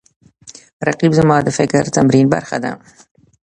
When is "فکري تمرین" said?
1.57-2.25